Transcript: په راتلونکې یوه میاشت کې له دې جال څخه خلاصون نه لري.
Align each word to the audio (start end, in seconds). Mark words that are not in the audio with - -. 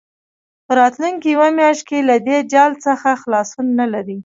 په 0.65 0.71
راتلونکې 0.79 1.27
یوه 1.35 1.49
میاشت 1.57 1.83
کې 1.89 1.99
له 2.09 2.15
دې 2.27 2.37
جال 2.51 2.71
څخه 2.85 3.09
خلاصون 3.21 3.67
نه 3.79 3.85
لري. 3.93 4.17